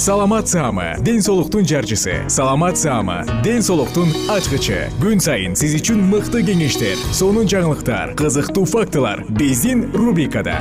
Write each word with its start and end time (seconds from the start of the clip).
саламат 0.00 0.48
саама 0.48 0.96
ден 1.04 1.20
соолуктун 1.20 1.66
жарчысы. 1.66 2.24
Саламат 2.28 2.78
саама 2.78 3.26
ден 3.44 3.60
соолуктун 3.60 4.08
ачкычы. 4.32 4.88
Күн 4.96 5.20
сайын 5.20 5.52
сиз 5.52 5.74
үчүн 5.76 6.00
мыкты 6.08 6.40
кеңештер 6.40 6.96
сонун 7.12 7.44
жаңылыктар 7.44 8.14
кызыктуу 8.16 8.64
фактылар 8.64 9.26
биздин 9.28 9.90
рубрикада. 9.92 10.56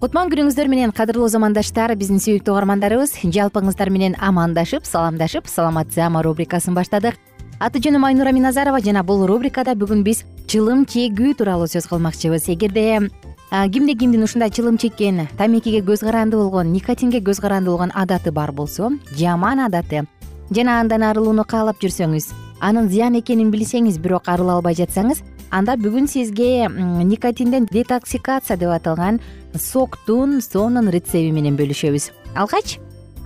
Кутман 0.00 0.32
күнүңүздөр 0.32 0.72
менен 0.72 0.96
кадырлуу 0.96 1.28
замандаштар 1.28 1.92
биздин 1.92 2.24
сүйүктүү 2.24 2.56
угармандарыбыз 2.56 3.18
жалпыңыздар 3.20 3.92
менен 3.92 4.16
амандашып 4.16 4.88
саламдашып 4.88 5.44
саламат 5.44 5.92
саама 5.92 6.24
рубрикасын 6.24 6.72
баштадык 6.72 7.27
аты 7.58 7.80
жөнүм 7.82 8.04
айнура 8.06 8.30
миназарова 8.32 8.80
жана 8.80 9.02
бул 9.02 9.24
рубрикада 9.26 9.74
бүгүн 9.78 10.04
биз 10.06 10.22
чылым 10.46 10.84
чегүү 10.86 11.34
тууралуу 11.38 11.66
сөз 11.66 11.88
кылмакчыбыз. 11.90 12.48
Эгерде 12.54 13.10
кимде 13.72 13.94
кимдин 13.98 14.22
ушундай 14.22 14.50
чылым 14.50 14.78
чеккен 14.78 15.26
тамекиге 15.38 15.80
көз 15.82 16.04
каранды 16.06 16.36
болгон 16.36 16.72
никотинге 16.72 17.18
көз 17.18 17.40
каранды 17.40 17.70
болгон 17.70 17.90
адаты 17.94 18.30
бар 18.32 18.52
болсо 18.52 18.92
жаман 19.16 19.60
адаты 19.60 20.04
жана 20.50 20.80
андан 20.80 21.02
арылууну 21.02 21.44
каалап 21.44 21.82
жүрсөңүз 21.82 22.30
анын 22.60 22.88
зыян 22.88 23.18
экенин 23.18 23.50
билсеңиз 23.50 23.98
бирок 23.98 24.28
арыла 24.28 24.58
албай 24.58 24.76
жатсаңыз 24.78 25.22
анда 25.50 25.76
бүгүн 25.80 26.06
сизге 26.06 26.68
никотинден 26.68 27.66
детоксикация 27.72 28.56
деп 28.56 28.70
аталган 28.70 29.20
соктун 29.56 30.42
сонун 30.42 30.90
рецепти 30.92 31.32
менен 31.32 31.56
бөлүшөбүз. 31.56 32.10
Алгач 32.36 32.78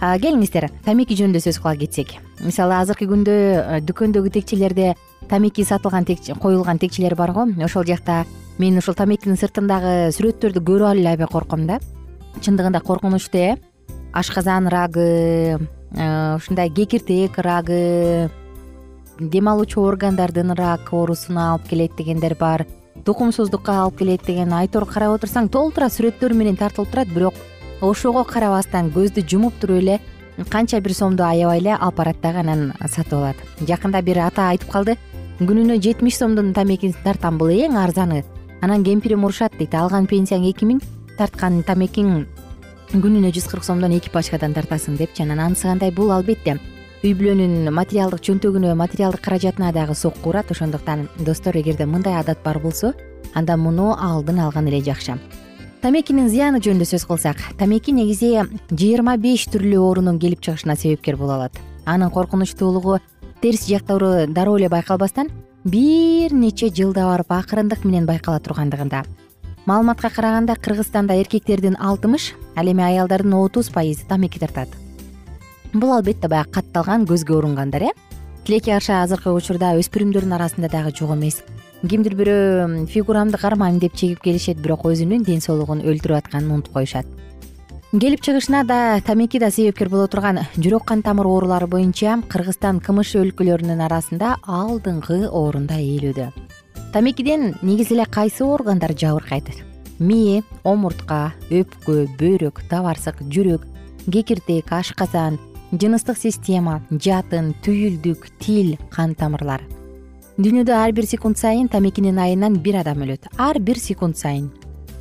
келиңиздер 0.03 0.69
тамеки 0.83 1.15
жөнүндө 1.19 1.43
сөз 1.45 1.61
кыла 1.63 1.77
кетсек. 1.79 2.17
Мисалы 2.43 2.75
азыркы 2.81 3.07
күндө 3.07 3.33
э, 3.33 3.81
дүкөндөгү 3.87 4.33
текчелерде 4.35 4.95
тамеки 5.31 5.65
сатылган 5.65 6.07
коюлган 6.43 6.79
текчелер 6.83 7.15
бар 7.15 7.33
го. 7.33 7.47
Ошол 7.63 7.87
жакта 7.87 8.25
мен 8.59 8.79
ушул 8.79 8.95
тамекинин 8.95 9.39
сыртындагы 9.39 10.11
сүрөттөрдү 10.17 10.61
көрүп 10.61 10.97
эле 10.97 11.15
аябай 11.15 11.31
корком 11.31 11.67
да. 11.67 11.79
Чындыгында 12.41 12.81
коркунучтуу 12.81 13.41
э 13.41 13.57
ашказан 14.13 14.69
рагы 14.69 15.59
э, 15.95 16.37
ушундай 16.37 16.69
кекиртек 16.69 17.39
рагы 17.39 18.31
дем 19.19 19.49
алуучу 19.49 19.81
органдардын 19.81 20.53
рак 20.57 20.93
оорусуна 20.93 21.53
алып 21.53 21.69
келет 21.69 21.97
дегендер 21.97 22.35
бар 22.39 22.67
тукумсуздукка 23.05 23.73
алып 23.85 23.99
келет 23.99 24.27
деген 24.27 24.53
айтор 24.53 24.87
карап 24.87 25.17
отурсаң 25.17 25.49
толтура 25.49 25.89
сүрөттөр 25.89 26.35
менен 26.35 26.57
тартылып 26.57 26.91
турат 26.91 27.09
бирок 27.09 27.35
ошого 27.83 28.23
карабастан 28.25 28.91
көздү 28.95 29.25
жумуп 29.27 29.55
туруп 29.61 29.83
эле 29.83 29.99
канча 30.51 30.81
бир 30.81 30.95
сомду 30.95 31.25
аябай 31.27 31.59
эле 31.59 31.75
алып 31.75 31.97
барат 31.97 32.21
дагы 32.23 32.39
анан 32.39 32.73
сатып 32.87 33.19
алат. 33.19 33.37
Жакында 33.61 34.03
бир 34.03 34.21
ата 34.23 34.49
айтып 34.51 34.71
калды 34.71 34.97
күнүнө 35.41 35.81
жетимиш 35.83 36.17
сомдун 36.17 36.53
тамекисин 36.55 37.03
тартам 37.03 37.39
бул 37.39 37.51
эң 37.51 37.77
арзаны. 37.77 38.23
Анан 38.63 38.85
кемпирим 38.85 39.25
урушат 39.25 39.59
дейт. 39.59 39.75
Алган 39.75 40.07
пенсияң 40.07 40.47
эки 40.47 40.65
миң 40.65 40.81
тарткан 41.19 41.63
тамекиң 41.67 42.27
күнүнө 42.95 43.33
жүз 43.35 43.51
кырк 43.51 43.67
сомдон 43.67 43.97
эки 43.99 44.13
пачкадан 44.15 44.55
тартасың 44.55 44.97
депчи 44.97 45.27
анан 45.27 45.41
анысы 45.41 45.67
кандай 45.67 45.91
бул 45.91 46.13
албетте. 46.13 46.61
Үй 47.03 47.17
бүлөнүн 47.19 47.73
материалдык 47.75 48.23
чөнтөгүнө 48.23 48.77
материалдык 48.79 49.25
каражатына 49.25 49.73
дагы 49.75 49.97
сокку 49.99 50.31
урат. 50.31 50.53
Ошондуктан 50.55 51.09
достор 51.19 51.57
эгерде 51.59 51.87
мындай 51.87 52.21
адат 52.21 52.45
бар 52.45 52.61
болсо 52.61 52.95
анда 53.35 53.57
муну 53.57 53.97
алдын 53.99 54.39
алган 54.39 54.69
эле 54.69 54.81
жакшы 54.85 55.19
тамекинин 55.83 56.29
зыяны 56.31 56.61
жөнүндө 56.63 56.87
сөз 56.87 57.05
кылсак 57.09 57.41
тамеки 57.59 57.91
негизи 57.91 58.29
жыйырма 58.71 59.17
беш 59.19 59.49
түрлүү 59.51 59.81
оорунун 59.83 60.21
келип 60.23 60.39
чыгышына 60.45 60.77
себепкер 60.79 61.17
боло 61.19 61.35
алат. 61.35 61.59
Анын 61.85 62.11
коркунучтуулугу 62.15 63.01
терс 63.43 63.67
жактыруу 63.67 64.29
дароо 64.31 64.61
эле 64.61 64.69
байкалбастан 64.71 65.33
бир 65.65 66.33
нече 66.33 66.71
жылда 66.71 67.09
барып 67.09 67.35
акырындык 67.35 67.83
менен 67.85 68.07
байкала 68.07 68.39
тургандыгында. 68.39 69.03
Маалыматка 69.67 70.11
караганда 70.11 70.55
кыргызстанда 70.55 71.19
эркектердин 71.19 71.77
алтымыш 71.81 72.33
ал 72.55 72.71
эми 72.71 72.85
аялдардын 72.87 73.35
отуз 73.35 73.71
пайызы 73.71 74.07
тамеки 74.07 74.39
тартат. 74.39 74.69
Бул 75.73 75.93
албетте 75.97 76.29
баягы 76.29 76.61
катталган 76.61 77.09
көзгө 77.11 77.41
урунгандар 77.41 77.91
э? 77.91 77.93
Тилекке 78.45 78.71
каршы 78.71 78.93
азыркы 78.93 79.35
учурда 79.35 79.75
өспүрүмдөрдүн 79.79 80.39
арасында 80.39 80.71
дагы 80.71 80.95
жок 80.95 81.17
эмес 81.17 81.43
кимдир 81.89 82.15
бирөө 82.15 82.87
фигурамды 82.87 83.39
кармайм 83.39 83.79
деп 83.83 83.95
чегип 83.95 84.23
келишет 84.23 84.61
бирок 84.63 84.87
өзүнүн 84.87 85.25
ден 85.27 85.41
соолугун 85.41 85.83
өлтүрүп 85.83 86.23
атканын 86.23 86.55
унутуп 86.59 86.73
коюшат. 86.79 87.07
Келип 87.93 88.23
чыгышына 88.25 88.65
да 88.65 89.01
тамеки 89.05 89.39
да 89.39 89.51
себепкер 89.51 89.91
боло 89.93 90.07
турган 90.09 90.39
жүрөк 90.57 90.87
кан 90.89 91.03
тамыр 91.03 91.27
оорулары 91.27 91.67
боюнча 91.67 92.23
кыргызстан 92.29 92.81
кмш 92.81 93.17
өлкөлөрүнүн 93.21 93.83
арасында 93.85 94.39
алдыңкы 94.47 95.27
орунда 95.29 95.77
ээлөдө 95.77 96.31
тамекиден 96.93 97.55
негизи 97.63 97.95
эле 97.95 98.05
кайсы 98.05 98.45
органдар 98.45 98.93
жабыркайт 98.93 99.51
мээ 99.99 100.43
омуртка 100.65 101.35
өпкө 101.51 102.07
бөйрөк 102.21 102.65
табарсык 102.69 103.21
жүрөк 103.33 103.69
кекиртек 104.09 104.73
ашказан 104.73 105.39
жыныстык 105.73 106.17
система 106.21 106.81
жатын 106.91 107.55
түйүлдүк 107.65 108.29
тил 108.41 108.77
кан 108.91 109.15
тамырлар 109.15 109.65
дүйнөдө 110.39 110.73
ар 110.73 110.93
бир 110.97 111.05
секунд 111.05 111.37
сайын 111.37 111.69
тамекинин 111.69 112.17
айынан 112.17 112.55
бир 112.65 112.79
адам 112.81 113.03
өлөт. 113.05 113.27
Ар 113.37 113.59
бир 113.61 113.77
секунд 113.77 114.17
сайын. 114.17 114.49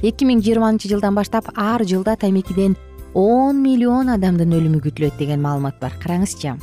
Эки 0.04 0.25
миң 0.28 0.42
жыйырманчы 0.44 0.89
жылдан 0.92 1.16
баштап 1.16 1.48
ар 1.56 1.86
жылда 1.88 2.18
тамекиден 2.19 2.75
он 3.13 3.62
миллион 3.63 4.12
адамдын 4.12 4.51
өлүмү 4.57 4.81
күтүлөт 4.83 5.16
деген 5.18 5.42
маалымат 5.42 5.80
бар. 5.80 5.94
Караңызчы. 6.04 6.57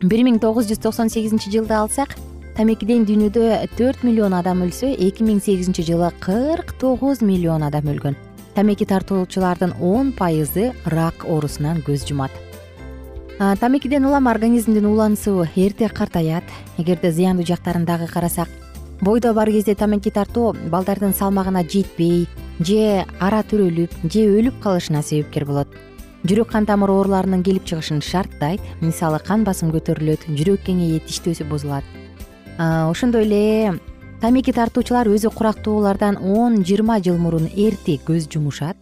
бир 0.00 0.24
миң 0.24 0.40
тогуз 0.40 0.70
жүз 0.70 0.80
токсон 0.80 1.08
сегизинчи 1.08 1.50
жылды 1.50 1.74
алсак 1.74 2.16
тамекиден 2.56 3.04
дүйнөдө 3.04 3.68
төрт 3.76 4.02
миллион 4.02 4.32
адам 4.32 4.62
өлсө 4.64 4.94
эки 4.96 5.22
миң 5.22 5.42
сегизинчи 5.44 5.82
жылы 5.82 6.12
кырк 6.20 6.72
тогуз 6.80 7.20
миллион 7.20 7.62
адам 7.62 7.92
өлгөн. 7.92 8.16
Тамеки 8.54 8.86
тартуучулардын 8.86 9.74
он 9.82 10.12
пайызы 10.12 10.72
рак 10.86 11.28
оорусунан 11.28 11.84
көз 11.84 12.08
жумат 12.08 12.32
тамекиден 13.38 14.04
улам 14.06 14.28
организмдин 14.28 14.86
уланысыбы 14.86 15.48
эрте 15.56 15.88
картаят. 15.88 16.44
Эгерде 16.78 17.12
зыяндуу 17.12 17.44
жактарын 17.44 17.84
дагы 17.84 18.06
карасак 18.06 18.48
бойдо 19.00 19.34
бар 19.34 19.50
кезде 19.50 19.74
тамеки 19.74 20.10
тартуу 20.10 20.54
балдардын 20.70 21.12
салмагына 21.12 21.62
жетпей 21.62 22.28
же 22.60 23.04
ара 23.20 23.42
төрөлүп 23.42 23.92
же 24.10 24.24
өлүп 24.24 24.62
калышына 24.62 25.02
себепкер 25.02 25.44
болот. 25.44 25.68
Жүрөк 26.24 26.48
кан 26.48 26.64
тамыр 26.64 26.90
ооруларынын 26.90 27.42
келип 27.42 27.66
чыгышын 27.66 28.00
шарттайт. 28.00 28.60
Мисалы 28.80 29.20
кан 29.20 29.44
басым 29.44 29.70
көтөрүлөт 29.70 30.30
жүрөк 30.32 30.64
кеңейет 30.64 31.04
иштөөсү 31.12 31.44
бузулат. 31.44 31.84
Ошондой 32.56 33.28
эле 33.28 33.78
тамеки 34.22 34.52
тартуучулар 34.52 35.12
өзү 35.12 35.28
курактуулардан 35.28 36.16
он 36.16 36.64
жыйырма 36.64 37.02
жыл 37.04 37.18
мурун 37.20 37.50
эрте 37.54 38.00
көз 38.00 38.32
жумушат. 38.32 38.76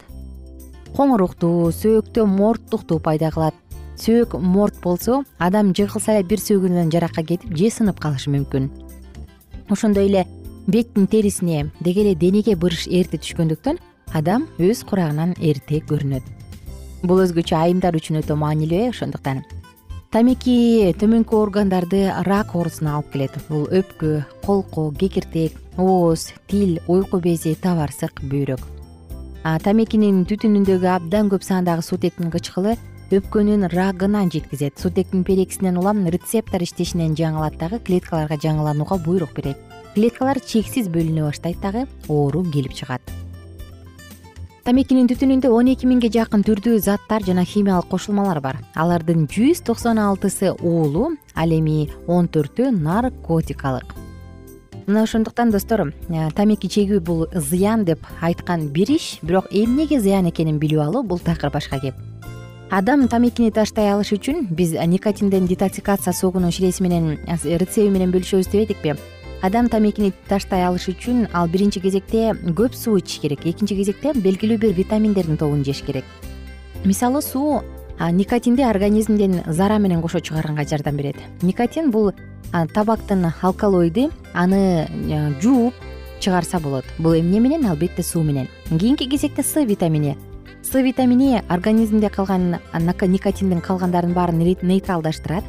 Коңуруктуу 0.94 1.72
сөөктө 1.74 2.22
морттукту 2.24 3.00
пайда 3.02 3.32
кылат 3.34 3.54
сөөк 3.96 4.38
морт 4.40 4.74
болсо 4.82 5.22
адам 5.38 5.72
жыгылса 5.74 6.18
эле 6.18 6.26
бир 6.26 6.40
сөөгүнөн 6.42 6.92
жаракка 6.92 7.22
кетип 7.22 7.56
же 7.56 7.70
сынып 7.70 8.00
калышы 8.00 8.30
мүмкүн. 8.34 8.70
Ошондой 9.70 10.08
эле 10.08 10.26
беттин 10.66 11.06
терисине 11.06 11.70
деги 11.80 12.00
эле 12.00 12.14
денеге 12.14 12.56
бырыш 12.56 12.86
эрте 12.88 13.18
түшкөндүктөн 13.18 13.78
адам 14.12 14.48
өз 14.58 14.84
курагынан 14.84 15.34
эрте 15.40 15.80
көрүнөт. 15.88 16.24
Бул 17.04 17.20
өзгөчө 17.24 17.56
айымдар 17.58 17.96
үчүн 17.98 18.22
өтө 18.22 18.36
маанилүү 18.40 18.86
э 18.86 18.88
ошондуктан. 18.90 19.42
Тамеки 20.14 20.94
төмөнкү 21.00 21.34
органдарды 21.34 22.06
рак 22.26 22.54
оорусуна 22.54 22.94
алып 22.96 23.12
келет. 23.12 23.34
Бул 23.48 23.66
өпкө 23.66 24.24
колко 24.46 24.92
кекиртек 24.94 25.58
ооз 25.76 26.32
тил 26.46 26.78
уйку 26.86 27.18
бези 27.18 27.54
табарсык 27.54 28.22
бөйрөк. 28.22 28.62
Тамекинин 29.42 30.22
түтүнүндөгү 30.24 30.88
абдан 30.88 31.28
көп 31.28 31.42
сандагы 31.42 31.82
сутектин 31.82 32.30
кычкылы 32.30 32.78
өпкөнүн 33.18 33.68
рагына 33.72 34.24
жеткизет. 34.30 34.78
Сутектин 34.78 35.24
перекисинен 35.24 35.76
улам 35.78 36.04
рецептор 36.06 36.62
иштешинен 36.62 37.16
жаңылат 37.18 37.58
дагы 37.60 37.80
клеткаларга 37.84 38.38
жаңыланууга 38.42 38.98
буйрук 39.04 39.34
берет. 39.36 39.58
Клеткалар 39.94 40.40
чексиз 40.40 40.88
бөлүнө 40.88 41.28
баштайт 41.28 41.60
дагы 41.62 41.86
оору 42.08 42.42
келип 42.50 42.74
чыгат. 42.74 43.02
Тамекинин 44.64 45.10
түтүнүндө 45.10 45.50
он 45.52 45.68
эки 45.74 45.84
миңге 45.84 46.08
жакын 46.08 46.40
түрдүү 46.46 46.78
заттар 46.86 47.22
жана 47.26 47.44
химиялык 47.44 47.90
кошулмалар 47.90 48.40
бар. 48.40 48.62
Алардын 48.74 49.26
жүз 49.28 49.60
токсон 49.66 50.00
алтысы 50.00 50.54
уулуу 50.54 51.10
ал 51.34 51.52
эми 51.52 51.90
он 52.06 52.30
төртү 52.32 52.70
наркотикалык. 52.72 53.92
Мына 54.86 55.02
ошондуктан 55.02 55.50
достор 55.50 55.92
э, 56.08 56.30
тамеки 56.36 56.68
чегүү 56.68 57.00
бул 57.00 57.26
зыян 57.32 57.84
деп 57.84 58.00
айткан 58.20 58.68
бир 58.68 58.90
иш 58.92 59.18
бирок 59.22 59.46
эмнеге 59.50 60.00
зыян 60.00 60.28
экенин 60.28 60.58
билип 60.58 60.80
алуу 60.80 61.02
бул 61.02 61.18
такыр 61.18 61.50
башка 61.50 61.80
кеп 61.80 61.94
адам 62.74 63.06
тамекини 63.06 63.52
таштай 63.54 63.86
алыш 63.92 64.08
үчүн 64.16 64.48
биз 64.50 64.72
никотинден 64.74 65.46
детоксикация 65.46 66.12
согунун 66.12 66.50
ширеси 66.50 66.82
менен 66.82 67.20
рецеби 67.22 67.86
менен 67.88 68.10
бөлүшөбүз 68.10 68.48
дебедикпи? 68.50 68.96
Адам 69.46 69.68
тамекини 69.70 70.10
таштай 70.26 70.64
алыш 70.66 70.88
үчүн 70.90 71.28
ал 71.32 71.46
биринчи 71.46 71.78
кезекте 71.78 72.32
көп 72.34 72.74
суу 72.74 72.98
ичиш 72.98 73.20
керек. 73.22 73.46
Экинчи 73.46 73.76
кезекте 73.78 74.10
белгилүү 74.18 74.58
бир 74.58 74.74
витаминдердин 74.74 75.38
тобун 75.38 75.62
жеш 75.62 75.84
керек. 75.86 76.02
Мисалы 76.84 77.22
суу 77.22 77.62
никотинди 78.10 78.66
организмден 78.66 79.44
зара 79.46 79.78
менен 79.78 80.02
кошо 80.02 80.18
чыгарганга 80.18 80.66
жардам 80.66 80.96
берет. 80.96 81.16
Никотин 81.42 81.92
бул 81.92 82.10
табактын 82.50 83.30
алкалоиди 83.40 84.10
аны 84.32 84.88
жууп 85.40 85.74
чыгарса 86.18 86.58
болот. 86.58 86.84
Бул 86.98 87.14
эмне 87.14 87.38
менен? 87.38 87.66
Албетте 87.66 88.02
суу 88.02 88.24
менен. 88.24 88.48
Кийинки 88.68 89.08
кезекте 89.08 89.44
с 89.44 89.64
витамини 89.64 90.16
с 90.64 90.82
витамини 90.82 91.42
организмде 91.48 92.08
калган 92.08 92.56
никотиндин 92.72 93.60
калгандарын 93.60 94.12
баарын 94.12 94.56
нейтралдаштырат. 94.62 95.44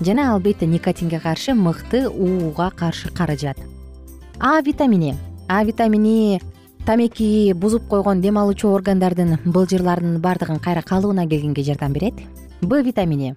Жана 0.00 0.34
албетте 0.34 0.66
никотинге 0.66 1.20
каршы 1.20 1.54
мыкты 1.54 2.08
ууга 2.08 2.70
каршы 2.70 3.08
каражат. 3.08 3.56
А 4.38 4.60
витамини 4.60 5.16
а 5.48 5.64
витамини 5.64 6.40
тамеки 6.84 7.52
бузуп 7.54 7.88
койгон 7.88 8.20
дем 8.20 8.38
алуучу 8.38 8.68
органдардын 8.68 9.38
былжырларынын 9.44 10.20
баардыгын 10.20 10.58
кайра 10.58 10.82
калыбына 10.82 11.26
келгенге 11.26 11.62
жардам 11.62 11.92
берет. 11.92 12.14
Б 12.60 12.82
витамини 12.82 13.36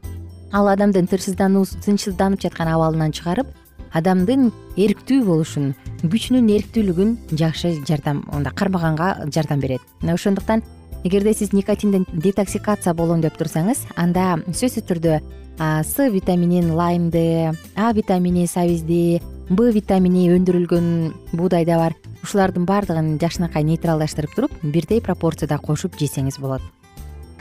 ал 0.52 0.68
адамдын 0.68 1.08
тынчсызданып 1.08 2.42
жаткан 2.42 2.68
абалынан 2.68 3.12
чыгарып 3.12 3.48
адамдын 3.94 4.52
эрктүү 4.76 5.24
болушун 5.26 5.74
күчүнүн 6.04 6.52
эрктүүлүгүн 6.58 7.18
жакшы 7.32 7.80
жардам 7.88 8.26
мындай 8.32 8.54
кармаганга 8.54 9.28
жардам 9.34 9.60
берет. 9.60 9.82
Ошондуктан 10.04 10.64
эгерде 11.04 11.34
сиз 11.34 11.52
никотинден 11.54 12.06
детоксикация 12.14 12.94
болом 12.94 13.22
деп 13.22 13.38
турсаңыз 13.40 13.86
анда 13.96 14.42
сөзсүз 14.48 14.86
түрдө 14.90 15.20
с 15.58 16.10
витаминин 16.10 16.74
лаймды 16.74 17.54
а 17.76 17.92
витамини 17.94 18.48
сабизди 18.48 19.22
б 19.50 19.72
витамини 19.72 20.30
өндүрүлгөн 20.32 20.88
буудайда 21.34 21.78
бар. 21.78 21.96
Ушулардын 22.24 22.66
баардыгын 22.66 23.18
жакшынакай 23.20 23.66
нейтралдаштырып 23.68 24.36
туруп 24.36 24.54
бирдей 24.64 25.02
пропорцияда 25.02 25.58
кошуп 25.58 25.98
жесеңиз 26.00 26.40
болот. 26.40 26.62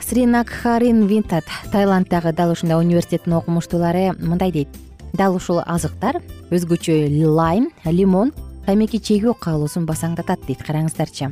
Сринакхарин 0.01 1.07
винтат 1.07 1.45
таиланддагы 1.73 2.33
дал 2.33 2.53
ушундай 2.53 2.81
университеттин 2.81 3.35
окумуштуулары 3.35 4.12
мындай 4.19 4.51
дейт. 4.51 4.69
Дал 5.12 5.37
ушул 5.37 5.61
азыктар 5.65 6.23
өзгөчө 6.51 6.97
лайм 7.29 7.71
лимон 7.85 8.33
тамеки 8.67 8.99
чегүү 8.99 9.37
каалоосун 9.39 9.87
басаңдатат 9.87 10.45
дейт 10.49 10.65
караңыздарчы 10.67 11.31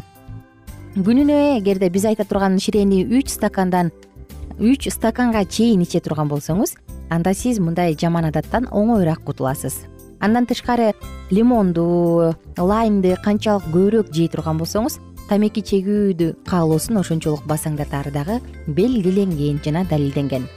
күнүнө 0.98 1.34
эгерде 1.60 1.86
биз 1.94 2.08
айта 2.08 2.24
турган 2.26 2.56
ширени 2.58 3.04
үч 3.06 3.28
стакандан 3.30 3.92
үч 4.58 4.88
стаканга 4.90 5.44
чейин 5.46 5.84
иче 5.84 6.00
турган 6.02 6.26
болсоңуз 6.26 6.72
анда 7.14 7.34
сиз 7.38 7.60
мындай 7.62 7.94
жаман 7.94 8.26
адаттан 8.26 8.66
оңоюраак 8.66 9.20
кутуласыз. 9.22 9.84
Андан 10.18 10.48
тышкары 10.50 10.94
лимонду 11.30 12.34
лаймды 12.58 13.14
канчалык 13.22 13.68
көбүрөөк 13.70 14.10
жей 14.10 14.26
турган 14.32 14.58
болсоңуз 14.58 14.98
тамеки 15.28 15.62
чегүүдү 15.62 16.32
каалоосун 16.48 16.98
ошончолук 16.98 17.46
басаңдатаары 17.46 18.10
дагы 18.10 18.40
белгиленген 18.66 19.60
жана 19.62 19.84
далилденген. 19.86 20.48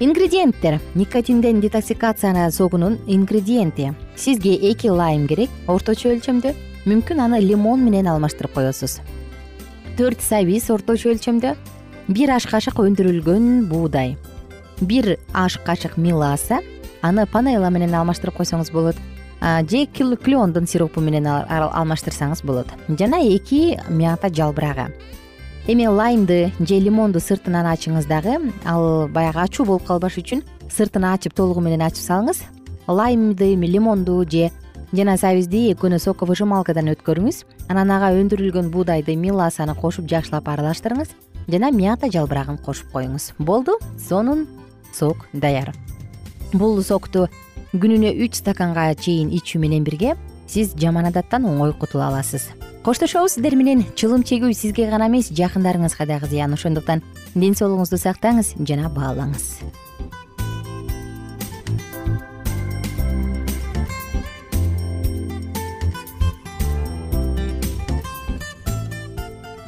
Ингредиенттер. 0.00 0.80
Никотинден 0.94 1.60
детоксикацияны 1.60 2.50
согунун 2.50 2.98
ингредиенти. 3.06 3.94
Сизге 4.16 4.56
эки 4.72 4.88
лайм 4.88 5.28
керек 5.28 5.50
орточо 5.68 6.10
өлчөмдө. 6.10 6.56
Мүмкүн 6.86 7.22
аны 7.22 7.40
лимон 7.40 7.86
менен 7.86 8.10
алмаштырып 8.10 8.58
коесуз 8.58 8.98
төрт 9.96 10.20
сабиз 10.20 10.68
орточо 10.70 11.08
өлчөмдө. 11.14 11.54
Бир 12.12 12.30
аш 12.34 12.44
кашык 12.50 12.76
өндүрүлгөн 12.82 13.64
буудай. 13.70 14.16
Бир 14.80 15.16
аш 15.32 15.56
кашык 15.64 15.96
меласа 15.96 16.60
аны 17.02 17.24
панела 17.26 17.70
менен 17.70 17.94
алмаштырып 17.96 18.36
койсоңуз 18.36 18.70
болот. 18.72 18.96
Же 19.40 19.86
клеондун 19.86 20.66
сиропу 20.66 21.00
менен 21.00 21.26
алмаштырсаңыз 21.26 22.44
болот. 22.44 22.68
Жана 22.88 23.22
эки 23.24 23.78
мята 23.88 24.28
жалбырагы. 24.28 24.92
Эми 25.66 25.86
лаймды 25.86 26.52
же 26.60 26.78
лимонду 26.78 27.18
сыртынан 27.18 27.66
ачыңыз 27.72 28.06
дагы 28.06 28.52
ал 28.64 29.08
баягы 29.08 29.40
ачуу 29.40 29.66
болуп 29.66 29.86
калбаш 29.86 30.20
үчүн 30.20 30.44
сыртын 30.70 31.08
ачып 31.14 31.34
толугу 31.34 31.60
менен 31.60 31.82
ачып 31.82 32.04
салыңыз. 32.04 32.44
Лаймды 32.86 33.54
лимонду 33.56 34.24
же 34.30 34.50
жана 34.92 35.16
сабизди 35.18 35.70
экөөнү 35.72 35.98
соковыжималкадан 36.02 36.92
өткөрүңүз. 36.94 37.42
Анан 37.72 37.90
ага 37.90 38.12
өндүрүлгөн 38.14 38.70
буудайды 38.70 39.16
меласаны 39.16 39.74
кошуп 39.74 40.06
жакшылап 40.10 40.48
аралаштырыңыз 40.52 41.14
жана 41.48 41.70
мята 41.72 42.10
жалбырагын 42.12 42.58
кошуп 42.58 42.92
коюңуз. 42.92 43.32
Болду 43.38 43.78
сонун 43.98 44.46
сок 44.92 45.26
даяр. 45.32 45.72
Бул 46.52 46.82
сокту 46.82 47.26
күнүнө 47.74 48.14
үч 48.24 48.40
стаканга 48.42 48.92
чейин 48.94 49.32
ичүү 49.34 49.60
менен 49.64 49.84
бирге 49.84 50.14
сиз 50.46 50.74
жаман 50.78 51.10
адаттан 51.10 51.46
оңой 51.48 51.74
кутула 51.74 52.08
аласыз. 52.08 52.50
Коштошобуз 52.86 53.34
сиздер 53.34 53.56
менен 53.58 53.82
чылым 53.98 54.22
чегүү 54.22 54.54
сизге 54.54 54.86
гана 54.90 55.08
эмес 55.10 55.32
жакындарыңызга 55.34 56.06
дагы 56.06 56.30
зыян. 56.30 56.54
Ошондуктан 56.54 57.02
ден 57.34 57.58
соолугуңузду 57.58 57.98
сактаңыз 57.98 58.54
жана 58.62 58.92
баалаңыз 58.94 59.56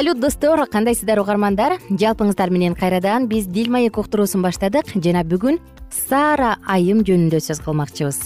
салют 0.00 0.18
достор 0.18 0.64
кандайсыздар 0.64 1.20
угармандар? 1.20 1.74
Жалпыңыздар 1.90 2.48
менен 2.48 2.72
кайрадан 2.72 3.26
биз 3.28 3.44
дил 3.44 3.68
маек 3.68 3.98
уктуруусун 4.00 4.40
баштадык. 4.40 4.94
Жана 4.94 5.26
бүгүн 5.28 5.58
саара 5.92 6.54
айым 6.64 7.02
жөнүндө 7.04 7.36
сөз 7.44 7.60
кылмакчыбыз. 7.66 8.20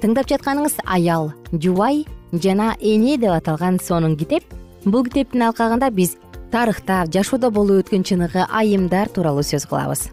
Тыңдап 0.00 0.30
жатканыңыз 0.30 0.78
аял 0.86 1.34
жубай 1.52 2.06
жана 2.32 2.70
эне 2.80 3.18
деп 3.20 3.34
аталган 3.34 3.76
сонун 3.76 4.16
китеп. 4.16 4.46
Бул 4.86 5.04
китептин 5.04 5.42
алкагында 5.50 5.90
биз 5.90 6.16
тарыхта 6.50 7.02
жашоодо 7.12 7.50
болуп 7.50 7.84
өткөн 7.84 8.06
чыныгы 8.08 8.46
айымдар 8.48 9.12
тууралуу 9.12 9.44
сөз 9.44 9.68
кылабыз. 9.68 10.06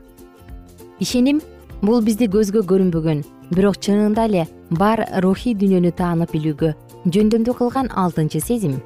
Ишеним 1.00 1.40
бул 1.82 2.04
бизди 2.04 2.28
көзгө 2.28 2.66
көрүнбөгөн 2.68 3.24
бирок 3.56 3.80
чынында 3.80 4.28
эле 4.28 4.50
бар 4.70 5.08
рухий 5.24 5.56
дүйнөнү 5.56 5.96
таанып 5.96 6.36
билүүгө 6.36 6.76
жөндөмдүү 7.08 7.56
кылган 7.56 7.88
алтынчы 7.96 8.44
сезим 8.44 8.82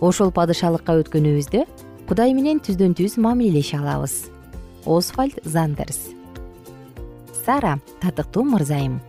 ошол 0.00 0.30
падышалыкка 0.34 0.94
өткөнүбүздө 1.02 1.64
кудай 2.08 2.32
менен 2.34 2.60
түздөн 2.64 2.94
түз 2.96 3.18
мамилелеше 3.20 3.78
алабыз. 3.78 4.30
Освальд 4.86 5.40
зандерс. 5.44 5.98
Сара 7.44 7.78
татыктуу 8.00 8.44
мырзайым. 8.44 9.00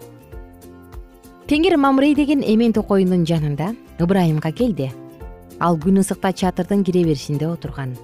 Теңир 1.48 1.78
мамрей 1.78 2.16
деген 2.16 2.42
эмен 2.44 2.74
токойундун 2.74 3.26
жанында 3.26 3.74
ыбрайымга 4.00 4.52
келди. 4.52 4.92
Ал 5.60 5.78
күн 5.78 6.02
ысыкта 6.02 6.34
чатырдын 6.34 6.84
кире 6.84 7.04
беришинде 7.04 7.48
отурган. 7.48 7.96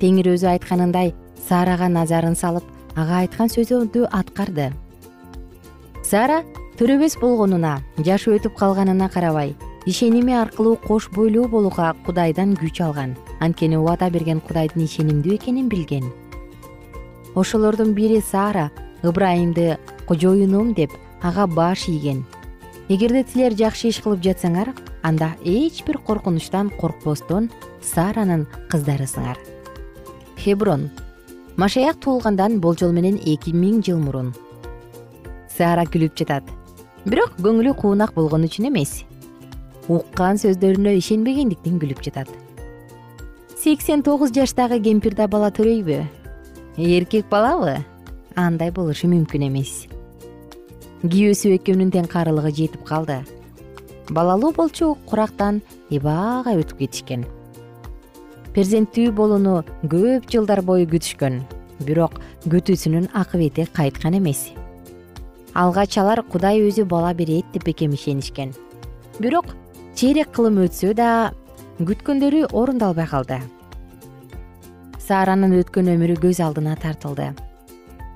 Теңир 0.00 0.32
өзү 0.34 0.50
айтканындай 0.54 1.14
сарага 1.48 1.88
назарын 1.88 2.36
салып 2.36 2.64
ага 2.96 3.22
айткан 3.22 3.48
сөзүдү 3.52 4.08
аткарды. 4.12 4.72
Сара 6.04 6.42
төрөбөс 6.78 7.18
болгонуна 7.20 7.78
жашы 7.98 8.36
өтүп 8.36 8.54
калганына 8.58 9.08
карабай 9.12 9.56
ишеними 9.86 10.34
аркылуу 10.34 10.76
кош 10.76 11.08
бойлуу 11.14 11.46
болууга 11.48 11.94
кудайдан 12.04 12.56
күч 12.58 12.82
алган. 12.82 13.16
Анткени 13.40 13.76
убада 13.78 14.10
берген 14.10 14.40
кудайдын 14.40 14.82
ишенимдүү 14.84 15.36
экенин 15.38 15.68
билген. 15.68 16.10
Ошолордун 17.34 17.94
бири 17.94 18.20
сара 18.20 18.70
ыбрайымды 19.02 19.78
кожоюнум 20.08 20.74
деп 20.74 20.90
ага 21.22 21.46
баш 21.46 21.88
ийген. 21.88 22.24
Эгерде 22.88 23.24
силер 23.32 23.54
жакшы 23.54 23.88
иш 23.88 24.02
кылып 24.02 24.24
жатсаңар 24.26 24.74
анда 25.02 25.36
эч 25.44 25.84
бир 25.86 25.98
коркунучтан 25.98 26.70
коркпостон 26.80 27.50
саранын 27.82 28.46
кыздарысыңар 28.68 29.38
хеброн. 30.36 30.90
Машаяк 31.56 32.00
туулгандан 32.00 32.60
болжол 32.60 32.92
менен 32.92 33.16
эки 33.22 33.54
миң 33.54 33.82
жыл 33.86 33.98
мурун. 34.02 34.34
Сара 35.56 35.86
күлүп 35.86 36.18
жатат. 36.18 36.44
Бирок 37.06 37.38
көңүлү 37.38 37.72
куунак 37.78 38.12
болгон 38.14 38.44
үчүн 38.44 38.68
эмес 38.68 39.04
уккан 39.88 40.38
сөздөрүнө 40.40 40.96
ишенбегендиктен 40.98 41.78
күлүп 41.82 42.02
жатат. 42.06 42.30
Сексен 43.56 44.02
тогуз 44.02 44.32
жаштагы 44.34 44.80
кемпир 44.82 45.14
да 45.14 45.28
бала 45.28 45.50
төрөйбү? 45.50 46.02
Эркек 46.76 47.28
балабы? 47.30 47.78
Андай 48.36 48.70
болушу 48.70 49.08
мүмкүн 49.08 49.46
эмес. 49.48 49.86
Кийөөсү 51.06 51.54
экөөнүн 51.56 51.92
тең 51.94 52.10
карылыгы 52.10 52.52
жетип 52.52 52.84
калды. 52.84 53.22
Балалуу 54.10 54.52
болчу 54.54 54.94
курактан 55.06 55.62
эбаага 55.90 56.54
өтүп 56.58 56.82
кетишкен. 56.82 57.24
Перзенттүү 58.54 59.12
болууну 59.14 59.62
көп 59.86 60.30
жылдар 60.32 60.62
бою 60.66 60.86
күтүшкөн 60.90 61.42
бирок 61.84 62.20
күтүүсүнүн 62.48 63.10
акыбети 63.14 63.66
кайткан 63.72 64.16
эмес. 64.18 64.50
Алгач 65.54 65.96
алар 66.00 66.22
кудай 66.22 66.60
өзү 66.64 66.84
бала 66.88 67.12
берет 67.14 67.44
деп 67.52 67.64
бекем 67.64 67.94
ишенишкен. 67.96 68.52
Бирок 69.18 69.54
чейрек 69.96 70.28
кылым 70.36 70.58
өтсө 70.60 70.92
да 70.92 71.32
күткөндөрү 71.80 72.50
орундалбай 72.52 73.06
калды. 73.08 73.38
Сааранын 75.00 75.54
өткөн 75.56 75.88
өмүрү 75.94 76.18
көз 76.20 76.42
алдына 76.44 76.74
тартылды. 76.76 77.30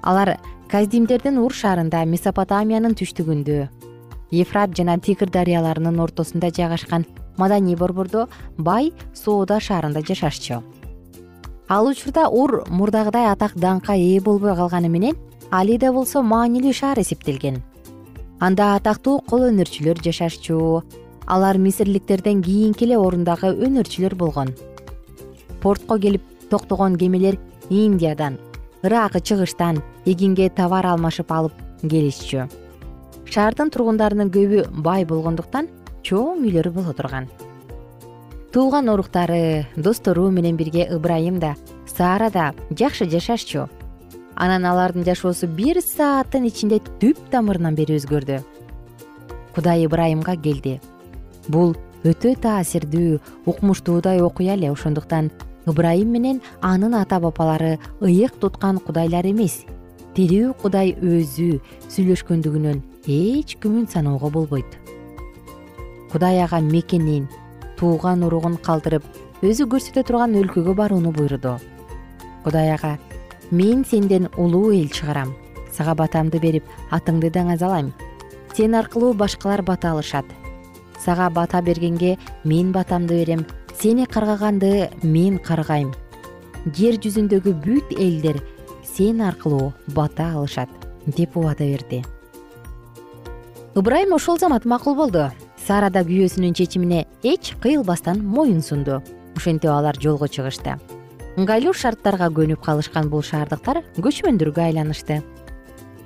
Алар 0.05 0.35
каздимдердин 0.69 1.39
ур 1.41 1.57
шаарында 1.57 2.03
месопотамиянын 2.05 2.99
түштүгүндө 3.01 3.63
ефрат 4.43 4.77
жана 4.77 4.99
тигр 5.01 5.33
дарыяларынын 5.33 6.05
ортосунда 6.05 6.53
жайгашкан 6.53 7.07
маданий 7.41 7.77
борбордо 7.81 8.29
бай 8.59 8.93
соода 9.15 9.57
шаарында 9.61 10.05
жашашчу. 10.05 10.61
Ал 11.69 11.89
учурда 11.89 12.29
ур 12.29 12.67
мурдагыдай 12.69 13.33
атак 13.33 13.57
даңкка 13.57 13.97
ээ 13.97 14.21
болбой 14.21 14.55
калганы 14.55 14.93
менен 14.93 15.17
али 15.51 15.79
да 15.79 15.93
болсо 15.93 16.21
маанилүү 16.21 16.73
шаар 16.73 17.01
эсептелген. 17.01 17.63
Анда 18.39 18.75
атактуу 18.75 19.21
кол 19.21 19.49
өнөрчүлөр 19.49 20.03
жашашчу 20.05 20.83
алар 21.27 21.59
мисирликтерден 21.59 22.43
кийинки 22.43 22.85
эле 22.85 22.99
орундагы 22.99 23.53
өнөрчүлөр 23.55 24.15
болгон. 24.15 24.55
Портко 25.61 25.99
келип 25.99 26.23
токтогон 26.51 26.97
кемелер 26.97 27.39
индиядан 27.71 28.39
ырак 28.83 29.21
чыгыштан 29.23 29.83
эгинге 30.05 30.49
товар 30.51 30.87
алмашып 30.87 31.31
алып 31.33 31.53
келишчү. 31.83 32.49
Шаардын 33.31 33.71
тургундарынын 33.71 34.31
көбү 34.35 34.67
бай 34.83 35.05
болгондуктан 35.05 35.69
чоң 36.03 36.43
үйлөрү 36.43 36.73
боло 36.75 36.95
турган. 36.97 37.29
Тууган 38.53 38.89
уруктары 38.91 39.67
достору 39.77 40.31
менен 40.31 40.57
бирге 40.57 40.89
ыбрайым 40.91 41.39
да 41.39 41.55
саара 41.87 42.31
да 42.31 42.53
жакшы 42.71 43.07
жашашчу. 43.11 43.69
Анан 44.35 44.65
алардын 44.65 45.05
жашоосу 45.05 45.47
бир 45.47 45.79
сааттын 45.85 46.49
ичинде 46.49 46.81
түп 46.99 47.21
тамырынан 47.31 47.77
бери 47.77 48.01
өзгөрдү. 48.01 48.41
Кудай 49.55 49.87
ыбрайымга 49.87 50.35
келди 50.41 50.81
бул 51.51 51.75
өтө 52.07 52.33
таасирдүү 52.41 53.19
укмуштуудай 53.51 54.23
окуя 54.25 54.55
эле. 54.55 54.71
Ошондуктан 54.73 55.31
ыбрайым 55.67 56.09
менен 56.13 56.41
анын 56.63 56.95
ата 56.95 57.21
бабалары 57.21 57.79
ыйык 58.01 58.39
туткан 58.41 58.79
кудайлар 58.79 59.27
эмес. 59.27 59.65
Тирүү 60.15 60.55
кудай 60.63 60.95
өзү 60.97 61.61
сүйлөшкөндүгүнөн 61.93 62.81
эч 63.07 63.57
күмөн 63.63 63.87
саноого 63.91 64.31
болбойт. 64.31 64.79
Кудай 66.11 66.41
ага 66.43 66.61
мекенин 66.61 67.29
тууган 67.79 68.25
уругун 68.25 68.57
калтырып 68.57 69.05
өзү 69.43 69.69
көрсөтө 69.71 70.05
турган 70.07 70.35
өлкөгө 70.41 70.75
барууну 70.75 71.13
буйруду. 71.13 71.59
Кудай 72.45 72.73
ага 72.73 72.97
мен 73.51 73.85
сенден 73.85 74.29
улуу 74.37 74.73
эл 74.73 74.89
чыгарам. 74.89 75.37
Сага 75.71 75.95
батамды 75.95 76.41
берип 76.41 76.65
атыңды 76.91 77.31
даңазалайм. 77.31 77.93
Сен 78.57 78.75
аркылуу 78.75 79.15
башкалар 79.15 79.63
бата 79.63 79.93
алышат 79.93 80.27
сага 81.05 81.31
бата 81.31 81.63
бергенге 81.63 82.19
мен 82.45 82.73
батамды 82.73 83.15
берем 83.15 83.47
сени 83.81 84.07
каргаганды 84.07 84.91
мен 85.03 85.39
каргайм. 85.39 85.93
Жер 86.77 86.99
жүзүндөгү 87.01 87.55
бүт 87.65 87.95
элдер 87.97 88.43
сен 88.85 89.23
аркылуу 89.25 89.73
бата 89.95 90.33
алышат 90.35 90.69
деп 91.07 91.37
убада 91.37 91.65
берди. 91.65 92.05
Ыбрайым 93.75 94.13
ошол 94.13 94.39
замат 94.39 94.65
макул 94.65 94.95
болду. 94.95 95.31
Сара 95.57 95.91
да 95.91 96.03
күйөөсүнүн 96.03 96.55
чечимине 96.55 97.07
эч 97.23 97.55
кыйылбастан 97.63 98.21
моюн 98.25 98.61
сунду. 98.63 99.03
Ошентип 99.37 99.71
алар 99.71 99.97
жолго 100.01 100.29
чыгышты. 100.29 100.77
Ыңгайлуу 101.39 101.73
шарттарга 101.73 102.29
көнүп 102.35 102.61
калышкан 102.65 103.09
бул 103.09 103.23
шаардыктар 103.23 103.85
көчмөндөргө 103.97 104.65
айланышты. 104.67 105.23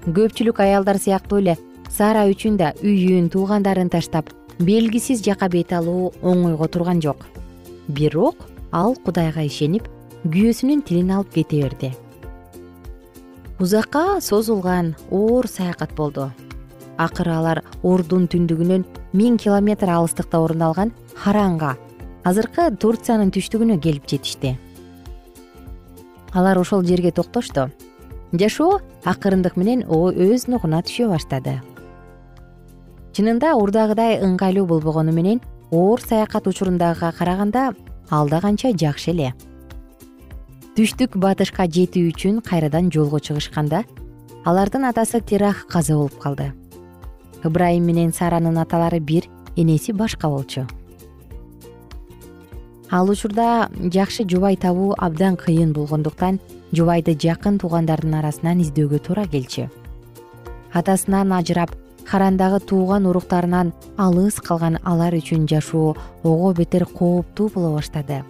Көпчүлүк 0.04 0.60
аялдар 0.60 1.00
сыяктуу 1.00 1.40
эле 1.40 1.56
сара 1.88 2.26
үчүн 2.28 2.58
да 2.60 2.74
үйүн 2.82 3.30
туугандарын 3.32 3.88
таштап 3.88 4.28
белгисиз 4.58 5.22
жака 5.24 5.48
бет 5.48 5.72
алуу 5.72 6.12
оңойго 6.22 6.68
турган 6.68 7.00
жок. 7.02 7.26
Бирок 7.88 8.46
ал 8.72 8.94
кудайга 8.94 9.42
ишенип 9.42 9.88
күйөөсүнүн 10.24 10.82
тилин 10.86 11.10
алып 11.16 11.32
кете 11.34 11.62
берди. 11.62 11.92
Узакка 13.58 14.20
созулган 14.20 14.94
оор 15.10 15.46
саякат 15.48 15.94
болду. 15.94 16.30
Акыры 16.96 17.34
алар 17.34 17.62
урдун 17.82 18.28
түндүгүнөн 18.30 18.84
миң 19.12 19.38
километр 19.42 19.90
алыстыкта 19.90 20.38
орун 20.38 20.62
алган 20.62 20.92
харанга 21.18 21.74
азыркы 22.24 22.70
турциянын 22.80 23.34
түштүгүнө 23.34 23.80
келип 23.82 24.06
жетишти. 24.08 24.56
Алар 26.32 26.58
ошол 26.58 26.86
жерге 26.86 27.12
токтошту 27.12 27.68
жашоо 28.32 28.80
акырындык 29.04 29.58
менен 29.60 29.84
өз 29.86 30.48
нугуна 30.50 30.82
түшө 30.86 31.10
баштады 31.12 31.60
чынында 33.14 33.52
урдагыдай 33.54 34.18
ыңгайлуу 34.26 34.66
болбогону 34.66 35.12
менен 35.14 35.40
оор 35.70 36.00
саякат 36.02 36.48
учурундагыга 36.50 37.12
караганда 37.14 37.72
ал 38.10 38.28
да 38.28 38.40
канча 38.40 38.72
жакшы 38.74 39.12
эле. 39.12 39.32
Түштүк 40.74 41.14
батышка 41.22 41.68
жетүү 41.70 42.10
үчүн 42.10 42.40
кайрадан 42.42 42.90
жолго 42.90 43.20
чыгышканда 43.22 43.84
алардын 44.44 44.88
атасы 44.90 45.20
терах 45.20 45.66
каза 45.70 45.94
болуп 45.94 46.18
калды. 46.18 46.50
Ыбрайым 47.44 47.86
менен 47.86 48.12
саранын 48.12 48.58
аталары 48.58 48.98
бир 48.98 49.28
энеси 49.56 49.92
башка 49.92 50.28
болчу. 50.28 50.66
Ал 52.90 53.10
учурда 53.10 53.70
жакшы 53.78 54.26
жубай 54.26 54.56
табуу 54.56 54.94
абдан 54.98 55.36
кыйын 55.36 55.72
болгондуктан 55.72 56.40
жубайды 56.72 57.14
жакын 57.14 57.58
туугандардын 57.62 58.18
арасынан 58.18 58.60
издөөгө 58.66 58.98
туура 59.06 59.24
келчү. 59.30 59.70
Атасынан 60.74 61.32
ажырап 61.32 61.70
харандагы 62.06 62.60
тууган 62.60 63.06
уруктарынан 63.06 63.72
алыс 63.96 64.40
калган 64.40 64.78
алар 64.84 65.14
үчүн 65.14 65.46
жашоо 65.48 65.96
ого 66.22 66.52
бетер 66.52 66.86
кооптуу 66.86 67.50
боло 67.54 67.74
баштады. 67.76 68.22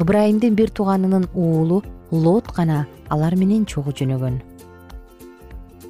Ыбрайымдын 0.00 0.54
бир 0.54 0.70
тууганынын 0.70 1.28
уулу 1.34 1.82
лот 2.10 2.50
гана 2.56 2.86
алар 3.08 3.36
менен 3.36 3.66
чогуу 3.66 3.92
жөнөгөн. 3.92 4.40